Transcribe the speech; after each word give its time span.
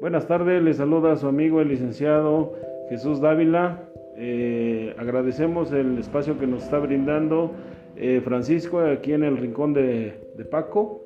Buenas 0.00 0.26
tardes, 0.28 0.62
le 0.62 0.72
saluda 0.74 1.12
a 1.12 1.16
su 1.16 1.26
amigo 1.26 1.60
el 1.60 1.68
licenciado 1.68 2.52
Jesús 2.88 3.20
Dávila. 3.20 3.90
Eh, 4.16 4.94
agradecemos 4.98 5.72
el 5.72 5.98
espacio 5.98 6.38
que 6.38 6.46
nos 6.46 6.62
está 6.62 6.78
brindando 6.78 7.50
eh, 7.96 8.20
Francisco 8.22 8.78
aquí 8.78 9.12
en 9.12 9.24
el 9.24 9.36
rincón 9.36 9.74
de, 9.74 10.14
Paco. 10.50 11.02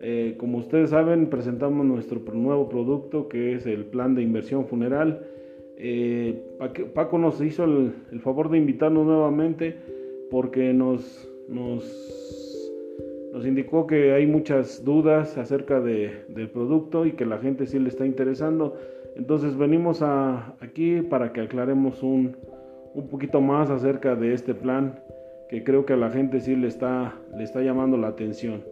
Eh, 0.00 0.34
como 0.38 0.58
ustedes 0.58 0.90
saben, 0.90 1.30
presentamos 1.30 1.86
nuestro 1.86 2.20
nuevo 2.32 2.68
producto 2.68 3.28
que 3.28 3.54
es 3.54 3.66
el 3.66 3.84
plan 3.84 4.16
de 4.16 4.22
inversión 4.22 4.66
funeral. 4.66 5.26
Paco 6.94 7.18
nos 7.18 7.40
hizo 7.40 7.64
el, 7.64 8.20
favor 8.20 8.50
de 8.50 8.58
invitarnos 8.58 9.06
nuevamente 9.06 9.76
porque 10.30 10.72
nos, 10.72 11.28
indicó 13.44 13.86
que 13.86 14.12
hay 14.12 14.26
muchas 14.26 14.84
dudas 14.84 15.36
acerca 15.36 15.80
del 15.80 16.50
producto 16.52 17.06
y 17.06 17.12
que 17.12 17.26
la 17.26 17.38
gente 17.38 17.66
sí 17.66 17.78
le 17.78 17.88
está 17.88 18.06
interesando. 18.06 18.76
Entonces 19.16 19.56
venimos 19.56 20.02
aquí 20.02 21.02
para 21.02 21.32
que 21.32 21.40
aclaremos 21.40 22.02
un, 22.02 22.36
poquito 23.10 23.40
más 23.40 23.70
acerca 23.70 24.14
de 24.14 24.34
este 24.34 24.54
plan 24.54 25.00
que 25.48 25.64
creo 25.64 25.84
que 25.84 25.94
a 25.94 25.96
la 25.96 26.10
gente 26.10 26.40
sí 26.40 26.54
le 26.56 26.68
está, 26.68 27.14
le 27.36 27.42
está 27.42 27.60
llamando 27.60 27.96
la 27.96 28.08
atención. 28.08 28.62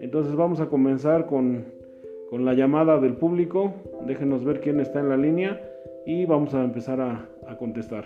Entonces 0.00 0.36
vamos 0.36 0.60
a 0.60 0.66
comenzar 0.66 1.26
con, 1.26 1.64
con 2.28 2.44
la 2.44 2.54
llamada 2.54 3.00
del 3.00 3.14
público. 3.14 3.72
Déjenos 4.06 4.44
ver 4.44 4.60
quién 4.60 4.78
está 4.78 5.00
en 5.00 5.08
la 5.08 5.16
línea 5.16 5.71
y 6.06 6.26
vamos 6.26 6.54
a 6.54 6.62
empezar 6.64 7.00
a, 7.00 7.28
a 7.48 7.56
contestar. 7.56 8.04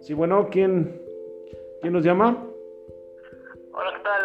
Sí, 0.00 0.14
bueno, 0.14 0.48
¿quién, 0.50 1.00
¿quién 1.80 1.92
nos 1.92 2.04
llama? 2.04 2.44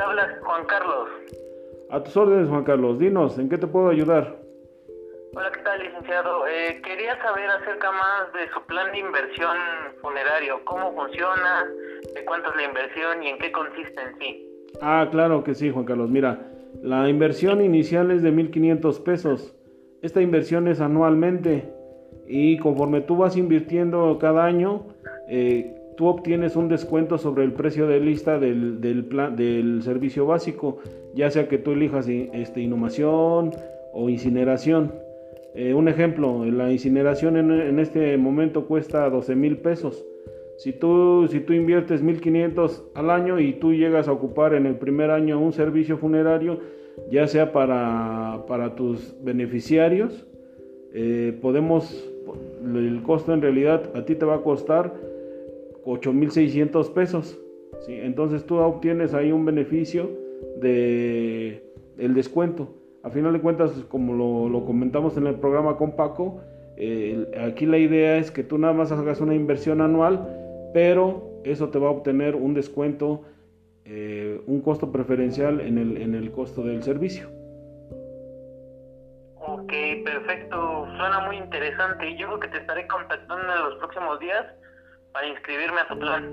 Habla 0.10 0.40
Juan 0.42 0.66
Carlos. 0.66 1.10
A 1.90 2.04
tus 2.04 2.16
órdenes, 2.18 2.50
Juan 2.50 2.64
Carlos. 2.64 3.00
Dinos, 3.00 3.38
¿en 3.38 3.50
qué 3.50 3.58
te 3.58 3.68
puedo 3.68 3.90
ayudar? 3.90 4.38
Hola, 5.36 5.52
¿qué 5.52 5.62
tal, 5.62 5.84
licenciado? 5.84 6.48
Eh, 6.48 6.82
quería 6.84 7.22
saber 7.22 7.50
acerca 7.50 7.92
más 7.92 8.34
de 8.34 8.50
su 8.54 8.62
plan 8.64 8.92
de 8.92 9.00
inversión 9.00 9.58
funerario. 10.02 10.64
¿Cómo 10.66 10.94
funciona? 10.94 11.66
¿De 12.16 12.26
cuánto 12.26 12.50
es 12.50 12.56
la 12.56 12.64
inversión 12.64 13.24
y 13.24 13.28
en 13.28 13.38
qué 13.38 13.52
consiste 13.52 14.02
en 14.02 14.20
sí? 14.20 14.48
Ah, 14.82 15.08
claro 15.12 15.44
que 15.44 15.54
sí, 15.54 15.70
Juan 15.72 15.86
Carlos. 15.86 16.10
Mira, 16.10 16.40
la 16.82 17.08
inversión 17.10 17.62
inicial 17.62 18.12
es 18.12 18.24
de 18.24 18.32
1.500 18.32 19.04
pesos. 19.04 19.56
Esta 20.02 20.22
inversión 20.22 20.68
es 20.70 20.80
anualmente 20.80 21.64
y 22.28 22.58
conforme 22.58 23.02
tú 23.02 23.18
vas 23.18 23.36
invirtiendo 23.36 24.18
cada 24.20 24.46
año, 24.46 24.86
eh, 25.28 25.76
tú 25.98 26.08
obtienes 26.08 26.56
un 26.56 26.70
descuento 26.70 27.18
sobre 27.18 27.44
el 27.44 27.52
precio 27.52 27.86
de 27.86 28.00
lista 28.00 28.40
del, 28.40 29.06
plan, 29.10 29.36
del 29.36 29.82
servicio 29.84 30.26
básico, 30.26 30.78
ya 31.14 31.30
sea 31.30 31.50
que 31.50 31.58
tú 31.58 31.72
elijas 31.72 32.08
este, 32.08 32.62
inhumación 32.62 33.52
o 33.94 34.08
incineración. 34.08 34.94
Eh, 35.54 35.74
un 35.74 35.90
ejemplo, 35.90 36.46
la 36.46 36.72
incineración 36.72 37.36
en, 37.36 37.80
este 37.80 38.16
momento 38.18 38.68
cuesta 38.68 39.10
12 39.10 39.36
mil 39.36 39.58
pesos. 39.58 40.06
Si 40.58 40.72
tú, 40.72 41.28
si 41.30 41.42
tú 41.42 41.52
inviertes 41.52 42.04
1.500 42.04 42.84
al 42.94 43.10
año 43.10 43.40
y 43.40 43.54
tú 43.54 43.74
llegas 43.74 44.08
a 44.08 44.14
ocupar 44.14 44.54
en 44.54 44.66
el 44.66 44.76
primer 44.76 45.12
año 45.12 45.40
un 45.42 45.52
servicio 45.52 45.98
funerario, 45.98 46.60
ya 47.12 47.28
sea 47.28 47.52
para, 47.52 48.44
para 48.48 48.76
tus 48.76 49.16
beneficiarios, 49.24 50.26
eh, 50.94 51.38
podemos, 51.42 52.10
el 52.64 53.02
costo 53.04 53.34
en 53.34 53.42
realidad 53.42 53.92
a 53.96 54.06
ti 54.06 54.16
te 54.16 54.26
va 54.26 54.36
a 54.36 54.42
costar 54.42 54.94
8.600 55.86 56.94
pesos. 56.94 57.40
Entonces 57.88 58.46
tú 58.46 58.58
obtienes 58.58 59.14
ahí 59.14 59.32
un 59.32 59.46
beneficio 59.46 60.10
de 60.62 61.64
el 61.98 62.14
descuento. 62.14 62.70
A 63.04 63.10
final 63.10 63.34
de 63.34 63.40
cuentas, 63.40 63.72
como 63.88 64.50
lo, 64.50 64.66
comentamos 64.66 65.16
en 65.18 65.28
el 65.28 65.36
programa 65.36 65.78
con 65.78 65.96
Paco, 65.96 66.42
aquí 67.40 67.66
la 67.66 67.78
idea 67.78 68.18
es 68.18 68.32
que 68.32 68.44
tú 68.44 68.58
nada 68.58 68.74
más 68.74 68.92
hagas 68.92 69.22
una 69.22 69.34
inversión 69.34 69.82
anual, 69.82 70.28
pero 70.74 71.30
eso 71.44 71.70
te 71.70 71.80
va 71.80 71.88
a 71.88 71.92
obtener 71.92 72.36
un 72.36 72.54
descuento, 72.54 73.22
eh, 73.92 74.40
un 74.46 74.62
costo 74.62 74.92
preferencial 74.92 75.60
en 75.62 75.80
el, 75.80 75.98
en 75.98 76.14
el 76.14 76.32
costo 76.32 76.62
del 76.62 76.84
servicio. 76.84 77.28
Ok, 79.48 79.74
perfecto. 80.06 80.86
Suena 80.96 81.22
muy 81.26 81.38
interesante. 81.38 82.16
Yo 82.16 82.28
creo 82.28 82.40
que 82.40 82.48
te 82.50 82.58
estaré 82.60 82.88
contactando 82.88 83.52
en 83.52 83.64
los 83.64 83.80
próximos 83.80 84.20
días 84.20 84.46
para 85.12 85.26
inscribirme 85.28 85.82
a 85.82 85.88
su 85.88 85.98
plan. 85.98 86.32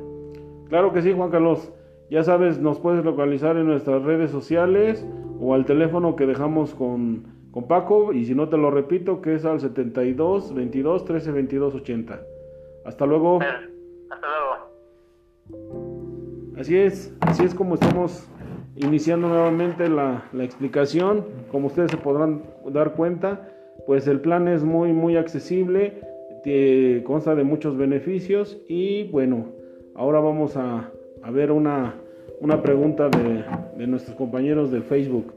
Claro 0.69 0.93
que 0.93 1.01
sí, 1.01 1.15
Juan 1.15 1.31
Carlos. 1.31 1.73
Ya 2.11 2.23
sabes, 2.25 2.59
nos 2.59 2.79
puedes 2.79 3.03
localizar 3.07 3.57
en 3.57 3.67
nuestras 3.67 4.03
redes 4.03 4.31
sociales 4.31 5.07
o 5.41 5.55
al 5.55 5.65
teléfono 5.65 6.15
que 6.15 6.27
dejamos 6.27 6.75
con, 6.75 7.49
con 7.53 7.67
Paco. 7.69 8.13
Y 8.13 8.27
si 8.27 8.35
no 8.35 8.51
te 8.51 8.59
lo 8.59 8.71
repito, 8.71 9.23
que 9.23 9.35
es 9.35 9.47
al 9.47 9.61
72 9.61 10.55
22 10.55 11.07
13 11.07 11.33
22 11.33 11.75
80. 11.75 12.21
Hasta 12.85 13.07
luego. 13.07 13.39
Hasta 13.41 14.27
luego. 15.49 15.86
Así 16.57 16.77
es, 16.77 17.13
así 17.21 17.45
es 17.45 17.55
como 17.55 17.75
estamos 17.75 18.27
iniciando 18.77 19.29
nuevamente 19.29 19.89
la, 19.89 20.25
explicación. 20.41 21.25
Como 21.51 21.67
ustedes 21.67 21.91
se 21.91 21.97
podrán 21.97 22.43
dar 22.73 22.95
cuenta, 22.95 23.49
pues 23.87 24.09
el 24.09 24.21
plan 24.21 24.49
es 24.49 24.65
muy, 24.65 24.93
muy 24.93 25.17
accesible 25.17 25.95
consta 27.05 27.35
de 27.35 27.43
muchos 27.43 27.77
beneficios 27.77 28.57
y 28.69 29.09
bueno, 29.09 29.47
ahora 29.97 30.21
vamos 30.21 30.57
a, 30.57 30.93
ver 31.33 31.51
una, 31.51 32.01
pregunta 32.63 33.09
de, 33.09 33.43
de, 33.77 33.87
nuestros 33.89 34.17
compañeros 34.17 34.71
del 34.71 34.85
Facebook 34.85 35.35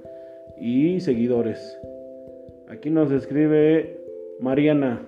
y 0.61 0.99
seguidores. 0.99 1.79
Aquí 2.67 2.91
nos 2.91 3.11
escribe 3.11 3.99
Mariana. 4.39 5.01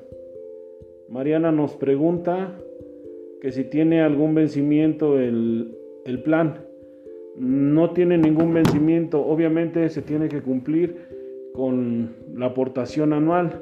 Mariana 1.08 1.52
nos 1.52 1.76
pregunta 1.76 2.52
que 3.40 3.52
si 3.52 3.64
tiene 3.66 4.02
algún 4.02 4.34
vencimiento 4.34 5.20
el, 5.20 5.78
el 6.06 6.24
plan. 6.24 6.66
No 7.38 7.92
tiene 7.92 8.18
ningún 8.18 8.54
vencimiento, 8.54 9.26
obviamente 9.26 9.88
se 9.90 10.02
tiene 10.02 10.28
que 10.28 10.42
cumplir 10.42 10.98
con 11.54 12.16
la 12.34 12.48
aportación 12.48 13.14
anual. 13.14 13.62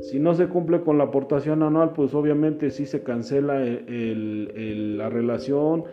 Si 0.00 0.20
no 0.20 0.34
se 0.34 0.46
cumple 0.46 0.82
con 0.82 0.98
la 0.98 1.04
aportación 1.04 1.62
anual, 1.62 1.92
pues 1.92 2.14
obviamente 2.14 2.70
sí 2.70 2.86
se 2.86 3.02
cancela 3.02 3.58
la 3.58 5.08
relación, 5.08 5.84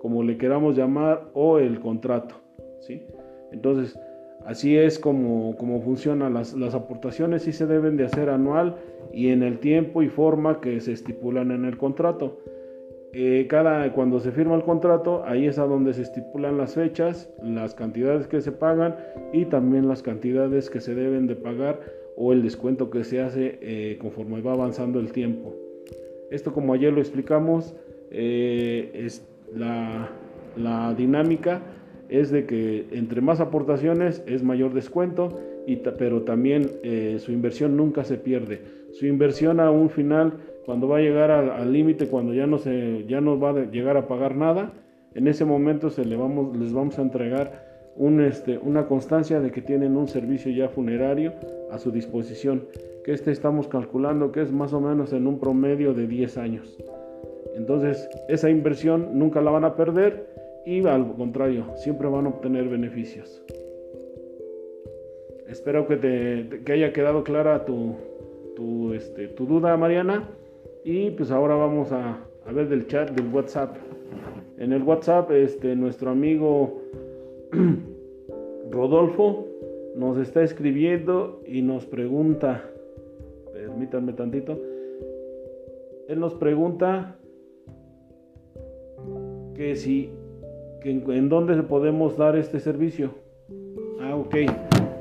como 0.00 0.22
le 0.22 0.36
queramos 0.36 0.76
llamar, 0.76 1.30
o 1.32 1.58
el 1.58 1.80
contrato. 1.80 2.34
¿sí? 2.80 3.02
Entonces, 3.52 3.98
así 4.44 4.76
es 4.76 4.98
como, 4.98 5.56
como 5.56 5.80
funcionan 5.80 6.34
las, 6.34 6.54
las 6.54 6.74
aportaciones, 6.74 7.42
sí 7.42 7.52
se 7.52 7.66
deben 7.66 7.96
de 7.96 8.04
hacer 8.04 8.28
anual 8.28 8.76
y 9.12 9.28
en 9.28 9.42
el 9.42 9.60
tiempo 9.60 10.02
y 10.02 10.08
forma 10.08 10.60
que 10.60 10.80
se 10.80 10.92
estipulan 10.92 11.50
en 11.50 11.64
el 11.64 11.78
contrato. 11.78 12.40
Eh, 13.16 13.46
cada, 13.48 13.92
cuando 13.92 14.18
se 14.18 14.32
firma 14.32 14.56
el 14.56 14.64
contrato, 14.64 15.22
ahí 15.24 15.46
es 15.46 15.60
a 15.60 15.66
donde 15.66 15.94
se 15.94 16.02
estipulan 16.02 16.58
las 16.58 16.74
fechas, 16.74 17.30
las 17.40 17.72
cantidades 17.72 18.26
que 18.26 18.40
se 18.40 18.50
pagan 18.50 18.96
y 19.32 19.44
también 19.44 19.86
las 19.86 20.02
cantidades 20.02 20.68
que 20.68 20.80
se 20.80 20.96
deben 20.96 21.28
de 21.28 21.36
pagar 21.36 21.80
o 22.16 22.32
el 22.32 22.42
descuento 22.42 22.90
que 22.90 23.04
se 23.04 23.20
hace 23.20 23.58
eh, 23.62 23.98
conforme 24.00 24.40
va 24.40 24.54
avanzando 24.54 24.98
el 24.98 25.12
tiempo. 25.12 25.54
Esto 26.32 26.52
como 26.52 26.74
ayer 26.74 26.92
lo 26.92 27.00
explicamos, 27.00 27.76
eh, 28.10 28.90
es 28.92 29.24
la, 29.54 30.10
dinámica 30.96 31.62
es 32.08 32.32
de 32.32 32.46
que 32.46 32.86
entre 32.90 33.20
más 33.20 33.38
aportaciones 33.38 34.24
es 34.26 34.42
mayor 34.42 34.74
descuento, 34.74 35.40
y 35.66 35.76
pero 35.76 36.22
también 36.22 36.70
su 37.18 37.32
inversión 37.32 37.76
nunca 37.76 38.04
se 38.04 38.18
pierde. 38.18 38.60
Su 38.92 39.06
inversión 39.06 39.58
a 39.60 39.70
un 39.70 39.88
final, 39.88 40.34
cuando 40.64 40.88
va 40.88 40.98
a 40.98 41.00
llegar 41.00 41.30
al 41.30 41.72
límite, 41.72 42.08
cuando 42.08 42.32
ya 42.32 42.46
no, 42.46 42.58
se, 42.58 43.04
ya 43.06 43.20
no 43.20 43.38
va 43.38 43.50
a 43.50 43.64
llegar 43.70 43.96
a 43.96 44.08
pagar 44.08 44.36
nada, 44.36 44.72
en 45.14 45.28
ese 45.28 45.44
momento 45.44 45.90
se 45.90 46.04
le 46.04 46.16
vamos, 46.16 46.56
les 46.56 46.72
vamos 46.72 46.98
a 46.98 47.02
entregar 47.02 47.74
este, 48.26 48.58
una 48.58 48.86
constancia 48.86 49.40
de 49.40 49.52
que 49.52 49.62
tienen 49.62 49.96
un 49.96 50.08
servicio 50.08 50.50
ya 50.50 50.68
funerario 50.68 51.32
a 51.70 51.78
su 51.78 51.90
disposición, 51.90 52.64
que 53.04 53.12
este 53.12 53.30
estamos 53.30 53.68
calculando 53.68 54.32
que 54.32 54.42
es 54.42 54.50
más 54.50 54.72
o 54.72 54.80
menos 54.80 55.12
en 55.12 55.26
un 55.26 55.38
promedio 55.38 55.94
de 55.94 56.06
10 56.06 56.38
años. 56.38 56.76
Entonces, 57.54 58.08
esa 58.28 58.50
inversión 58.50 59.10
nunca 59.18 59.40
la 59.40 59.52
van 59.52 59.64
a 59.64 59.76
perder 59.76 60.26
y 60.66 60.84
al 60.86 61.14
contrario, 61.14 61.66
siempre 61.76 62.08
van 62.08 62.26
a 62.26 62.30
obtener 62.30 62.68
beneficios. 62.68 63.42
Espero 65.46 65.86
que 65.86 65.96
te 65.96 66.72
haya 66.72 66.92
quedado 66.92 67.22
clara 67.22 67.64
tu, 67.64 67.94
tu, 68.56 68.92
este, 68.94 69.28
tu 69.28 69.46
duda, 69.46 69.76
Mariana. 69.76 70.28
Y 70.86 71.12
pues 71.12 71.30
ahora 71.30 71.54
vamos 71.54 71.92
a, 71.92 72.18
a 72.46 72.52
ver 72.52 72.68
del 72.68 72.86
chat 72.86 73.10
del 73.12 73.32
WhatsApp. 73.32 73.74
En 74.58 74.70
el 74.74 74.82
WhatsApp, 74.82 75.30
este, 75.30 75.74
nuestro 75.74 76.10
amigo 76.10 76.82
Rodolfo 78.70 79.46
nos 79.96 80.18
está 80.18 80.42
escribiendo 80.42 81.40
y 81.46 81.62
nos 81.62 81.86
pregunta, 81.86 82.64
permítanme 83.54 84.12
tantito, 84.12 84.60
él 86.06 86.20
nos 86.20 86.34
pregunta 86.34 87.16
que 89.54 89.76
si, 89.76 90.10
que 90.82 90.90
en, 90.90 91.28
dónde 91.30 91.62
podemos 91.62 92.18
dar 92.18 92.36
este 92.36 92.60
servicio. 92.60 93.12
Ah, 94.02 94.14
ok. 94.16 94.36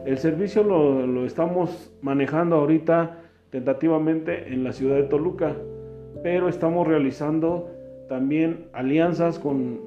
El 0.05 0.17
servicio 0.17 0.63
lo, 0.63 1.05
lo 1.05 1.25
estamos 1.25 1.93
manejando 2.01 2.55
ahorita 2.55 3.22
tentativamente 3.53 4.51
en 4.51 4.63
la 4.63 4.73
ciudad 4.73 4.95
de 4.95 5.03
Toluca, 5.03 5.55
pero 6.23 6.49
estamos 6.49 6.87
realizando 6.87 7.69
también 8.09 8.65
alianzas 8.73 9.37
con, 9.37 9.79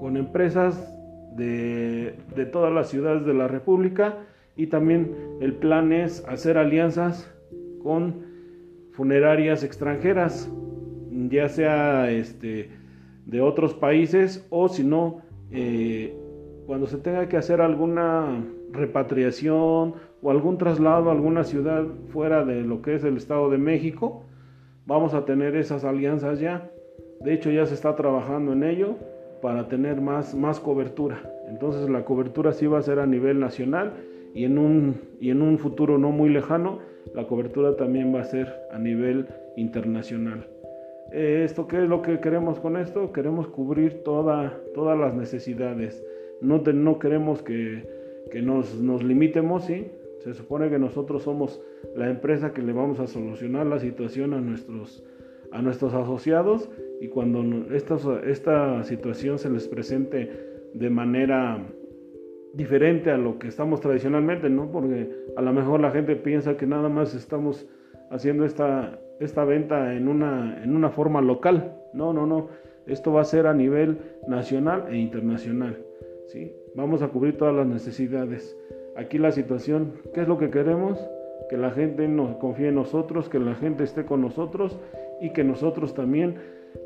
con 0.00 0.18
empresas 0.18 0.94
de, 1.34 2.14
de, 2.36 2.44
todas 2.44 2.70
las 2.74 2.90
ciudades 2.90 3.24
de 3.24 3.32
la 3.32 3.48
República. 3.48 4.18
Y 4.54 4.66
también 4.66 5.16
el 5.40 5.54
plan 5.54 5.94
es 5.94 6.26
hacer 6.28 6.58
alianzas 6.58 7.34
con 7.82 8.26
funerarias 8.92 9.64
extranjeras, 9.64 10.52
ya 11.30 11.48
sea 11.48 12.10
este, 12.10 12.68
de 13.24 13.40
otros 13.40 13.72
países 13.72 14.46
o 14.50 14.68
si 14.68 14.84
no, 14.84 15.22
eh, 15.50 16.14
cuando 16.66 16.86
se 16.86 16.98
tenga 16.98 17.30
que 17.30 17.38
hacer 17.38 17.62
alguna 17.62 18.44
repatriación 18.72 19.94
o 20.24 20.30
algún 20.30 20.56
traslado 20.56 21.10
a 21.10 21.12
alguna 21.12 21.44
ciudad 21.44 21.84
fuera 22.08 22.46
de 22.46 22.62
lo 22.62 22.80
que 22.80 22.94
es 22.94 23.04
el 23.04 23.18
Estado 23.18 23.50
de 23.50 23.58
México, 23.58 24.24
vamos 24.86 25.12
a 25.12 25.26
tener 25.26 25.54
esas 25.54 25.84
alianzas 25.84 26.40
ya. 26.40 26.70
De 27.20 27.34
hecho 27.34 27.50
ya 27.50 27.66
se 27.66 27.74
está 27.74 27.94
trabajando 27.94 28.54
en 28.54 28.64
ello 28.64 28.96
para 29.42 29.68
tener 29.68 30.00
más, 30.00 30.34
más 30.34 30.60
cobertura. 30.60 31.30
Entonces 31.46 31.90
la 31.90 32.06
cobertura 32.06 32.52
sí 32.52 32.66
va 32.66 32.78
a 32.78 32.82
ser 32.82 33.00
a 33.00 33.06
nivel 33.06 33.38
nacional 33.38 33.92
y 34.34 34.44
en 34.44 34.56
un, 34.56 34.94
y 35.20 35.28
en 35.28 35.42
un 35.42 35.58
futuro 35.58 35.98
no 35.98 36.10
muy 36.10 36.30
lejano 36.30 36.78
la 37.14 37.26
cobertura 37.26 37.76
también 37.76 38.14
va 38.14 38.22
a 38.22 38.24
ser 38.24 38.50
a 38.72 38.78
nivel 38.78 39.26
internacional. 39.56 40.46
Eh, 41.12 41.42
¿Esto 41.44 41.68
qué 41.68 41.82
es 41.82 41.88
lo 41.88 42.00
que 42.00 42.20
queremos 42.20 42.58
con 42.60 42.78
esto? 42.78 43.12
Queremos 43.12 43.46
cubrir 43.48 44.02
toda, 44.02 44.58
todas 44.74 44.98
las 44.98 45.12
necesidades. 45.12 46.02
No, 46.40 46.62
no 46.62 46.98
queremos 46.98 47.42
que, 47.42 47.86
que 48.32 48.40
nos, 48.40 48.80
nos, 48.80 49.04
limitemos, 49.04 49.66
¿sí? 49.66 49.90
Se 50.24 50.32
supone 50.32 50.70
que 50.70 50.78
nosotros 50.78 51.22
somos 51.22 51.60
la 51.94 52.08
empresa 52.08 52.54
que 52.54 52.62
le 52.62 52.72
vamos 52.72 52.98
a 52.98 53.06
solucionar 53.06 53.66
la 53.66 53.78
situación 53.78 54.32
a 54.32 54.40
nuestros, 54.40 55.04
a 55.52 55.60
nuestros 55.60 55.92
asociados 55.92 56.70
y 57.00 57.08
cuando 57.08 57.74
esta, 57.74 57.98
esta 58.24 58.82
situación 58.84 59.38
se 59.38 59.50
les 59.50 59.68
presente 59.68 60.30
de 60.72 60.88
manera 60.88 61.62
diferente 62.54 63.10
a 63.10 63.18
lo 63.18 63.38
que 63.38 63.48
estamos 63.48 63.82
tradicionalmente, 63.82 64.48
¿no? 64.48 64.70
Porque 64.72 65.10
a 65.36 65.42
lo 65.42 65.52
mejor 65.52 65.80
la 65.80 65.90
gente 65.90 66.16
piensa 66.16 66.56
que 66.56 66.66
nada 66.66 66.88
más 66.88 67.14
estamos 67.14 67.68
haciendo 68.10 68.46
esta, 68.46 68.98
esta 69.20 69.44
venta 69.44 69.94
en 69.94 70.08
una, 70.08 70.62
en 70.64 70.74
una 70.74 70.88
forma 70.88 71.20
local. 71.20 71.76
No, 71.92 72.14
no, 72.14 72.26
no. 72.26 72.48
Esto 72.86 73.12
va 73.12 73.20
a 73.20 73.24
ser 73.24 73.46
a 73.46 73.52
nivel 73.52 73.98
nacional 74.26 74.86
e 74.90 74.96
internacional. 74.96 75.76
¿sí? 76.28 76.52
Vamos 76.74 77.02
a 77.02 77.08
cubrir 77.08 77.36
todas 77.36 77.54
las 77.54 77.66
necesidades. 77.66 78.56
Aquí 78.96 79.18
la 79.18 79.32
situación, 79.32 79.92
¿qué 80.12 80.22
es 80.22 80.28
lo 80.28 80.38
que 80.38 80.50
queremos? 80.50 80.98
Que 81.50 81.56
la 81.56 81.70
gente 81.70 82.06
nos 82.06 82.36
confíe 82.36 82.68
en 82.68 82.76
nosotros, 82.76 83.28
que 83.28 83.40
la 83.40 83.54
gente 83.54 83.82
esté 83.82 84.04
con 84.04 84.20
nosotros 84.20 84.78
y 85.20 85.30
que 85.30 85.42
nosotros 85.42 85.94
también 85.94 86.36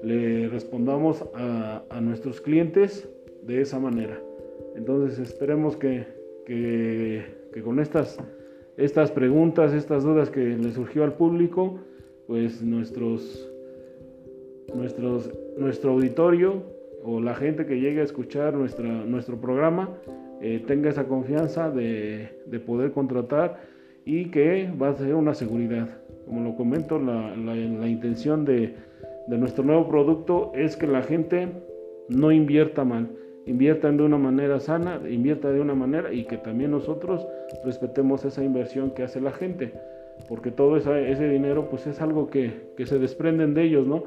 le 0.02 0.48
respondamos 0.48 1.24
a, 1.34 1.82
nuestros 2.00 2.40
clientes 2.40 3.08
de 3.42 3.60
esa 3.60 3.78
manera. 3.78 4.18
Entonces 4.74 5.18
esperemos 5.18 5.76
que, 5.76 6.06
que, 6.46 7.24
que 7.52 7.62
con 7.62 7.78
estas, 7.78 8.18
estas 8.76 9.10
preguntas, 9.10 9.74
estas 9.74 10.04
dudas 10.04 10.30
que 10.30 10.40
le 10.40 10.72
surgió 10.72 11.04
al 11.04 11.14
público, 11.14 11.78
pues 12.26 12.62
nuestros, 12.62 13.50
nuestros, 14.74 15.30
nuestro 15.58 15.92
auditorio 15.92 16.62
o 17.04 17.20
la 17.20 17.34
gente 17.34 17.66
que 17.66 17.80
llegue 17.80 18.00
a 18.00 18.04
escuchar 18.04 18.54
nuestra, 18.54 18.88
nuestro 18.88 19.36
programa 19.36 19.90
eh, 20.40 20.62
tenga 20.66 20.90
esa 20.90 21.04
confianza 21.04 21.70
de, 21.70 22.40
de, 22.46 22.60
poder 22.60 22.92
contratar 22.92 23.58
y 24.04 24.30
que 24.30 24.70
va 24.80 24.90
a 24.90 24.94
ser 24.94 25.14
una 25.14 25.34
seguridad. 25.34 25.88
Como 26.26 26.42
lo 26.42 26.56
comento, 26.56 26.98
la, 26.98 27.88
intención 27.88 28.44
de, 28.44 28.74
nuestro 29.28 29.64
nuevo 29.64 29.88
producto 29.88 30.52
es 30.54 30.76
que 30.76 30.86
la 30.86 31.02
gente 31.02 31.48
no 32.08 32.32
invierta 32.32 32.84
mal, 32.84 33.08
inviertan 33.46 33.96
de 33.96 34.04
una 34.04 34.18
manera 34.18 34.60
sana, 34.60 35.00
invierta 35.08 35.50
de 35.50 35.60
una 35.60 35.74
manera 35.74 36.12
y 36.12 36.24
que 36.24 36.36
también 36.36 36.70
nosotros 36.70 37.26
respetemos 37.64 38.24
esa 38.24 38.44
inversión 38.44 38.90
que 38.92 39.02
hace 39.02 39.20
la 39.20 39.32
gente 39.32 39.72
porque 40.26 40.50
todo 40.50 40.76
ese 40.76 41.28
dinero 41.28 41.68
pues 41.70 41.86
es 41.86 42.00
algo 42.00 42.28
que, 42.28 42.52
se 42.84 42.98
desprenden 42.98 43.54
de 43.54 43.64
ellos, 43.64 43.86
¿no? 43.86 44.04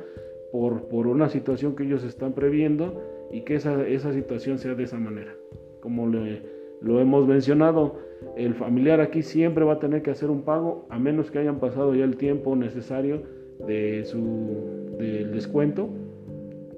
Por, 0.52 1.08
una 1.08 1.30
situación 1.30 1.76
que 1.76 1.84
ellos 1.84 2.04
están 2.04 2.34
previendo 2.34 3.02
y 3.32 3.42
que 3.42 3.56
esa 3.56 4.14
situación 4.14 4.58
sea 4.58 4.76
de 4.76 4.84
esa 4.84 4.98
manera. 4.98 5.34
Como 5.82 6.08
lo 6.08 7.00
hemos 7.00 7.28
mencionado, 7.28 8.00
el 8.38 8.54
familiar 8.54 9.02
aquí 9.02 9.24
siempre 9.24 9.66
va 9.66 9.74
a 9.74 9.80
tener 9.80 10.02
que 10.02 10.12
hacer 10.12 10.30
un 10.30 10.44
pago 10.44 10.86
a 10.90 11.00
menos 11.00 11.32
que 11.32 11.40
hayan 11.40 11.60
pasado 11.60 11.96
ya 11.96 12.04
el 12.04 12.18
tiempo 12.18 12.56
necesario 12.56 13.24
de 13.68 14.04
su, 14.06 14.96
del 14.98 15.32
descuento, 15.32 15.90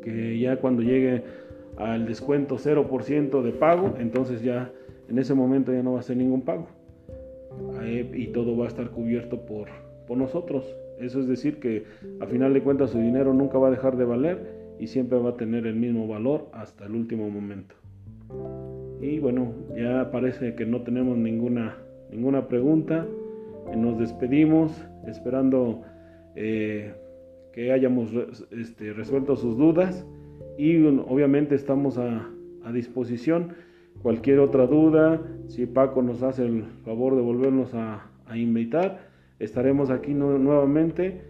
que 0.02 0.40
ya 0.40 0.58
cuando 0.58 0.82
llegue 0.82 1.24
al 1.78 2.06
descuento 2.06 2.58
0% 2.58 3.42
de 3.42 3.52
pago, 3.52 3.96
entonces 4.00 4.42
ya 4.42 4.72
en 5.10 5.20
ese 5.20 5.34
momento 5.34 5.74
ya 5.74 5.84
no 5.84 5.94
va 5.94 6.00
a 6.00 6.04
ser 6.04 6.18
ningún 6.18 6.42
pago 6.42 6.68
y 8.14 8.28
todo 8.28 8.58
va 8.58 8.66
a 8.66 8.68
estar 8.68 8.90
cubierto 8.90 9.46
por 9.46 9.68
nosotros. 10.18 10.66
Eso 11.00 11.20
es 11.20 11.28
decir 11.28 11.60
que 11.60 11.84
a 12.20 12.26
final 12.28 12.54
de 12.54 12.62
cuentas 12.62 12.92
su 12.92 13.00
dinero 13.00 13.34
nunca 13.34 13.58
va 13.58 13.68
a 13.68 13.72
dejar 13.72 13.98
de 13.98 14.06
valer 14.06 14.64
y 14.80 14.88
siempre 14.88 15.18
va 15.18 15.32
a 15.32 15.38
tener 15.38 15.66
el 15.66 15.76
mismo 15.76 16.08
valor 16.08 16.48
hasta 16.54 16.86
el 16.86 16.96
último 16.96 17.30
momento. 17.30 17.76
Y 19.04 19.20
bueno, 19.20 19.52
ya 19.76 20.12
parece 20.12 20.56
que 20.56 20.66
no 20.66 20.82
tenemos 20.84 21.18
ninguna, 21.18 21.76
ninguna 22.10 22.48
pregunta. 22.48 23.06
Nos 23.76 24.00
despedimos 24.00 24.72
esperando 25.06 25.82
eh, 26.38 26.94
que 27.52 27.74
hayamos 27.74 28.12
este, 28.52 28.94
resuelto 28.94 29.36
sus 29.36 29.58
dudas. 29.58 30.08
Y 30.58 30.86
obviamente 30.86 31.54
estamos 31.54 31.98
a, 31.98 32.30
disposición. 32.72 33.50
Cualquier 34.02 34.40
otra 34.40 34.68
duda, 34.68 35.22
si 35.48 35.66
Paco 35.66 36.02
nos 36.02 36.24
hace 36.24 36.46
el 36.46 36.64
favor 36.86 37.18
de 37.18 37.22
volvernos 37.22 37.74
a, 37.74 38.10
invitar, 38.34 39.10
estaremos 39.38 39.90
aquí 39.90 40.14
nuevamente 40.14 41.22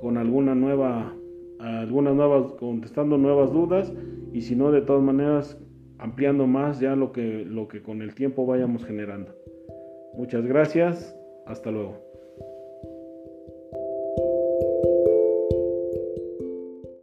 con 0.00 0.16
alguna 0.16 0.54
nueva, 0.54 1.14
algunas 1.60 2.14
nuevas, 2.14 2.54
contestando 2.54 3.18
nuevas 3.18 3.52
dudas. 3.52 3.92
Y 4.32 4.40
si 4.40 4.56
no, 4.56 4.72
de 4.72 4.80
todas 4.80 5.02
maneras, 5.02 5.58
ampliando 5.98 6.46
más 6.46 6.80
ya 6.80 6.96
lo 6.96 7.12
que, 7.12 7.44
lo 7.44 7.68
que 7.68 7.82
con 7.82 8.02
el 8.02 8.14
tiempo 8.14 8.46
vayamos 8.46 8.84
generando. 8.84 9.34
Muchas 10.14 10.44
gracias, 10.46 11.16
hasta 11.46 11.70
luego. 11.70 12.07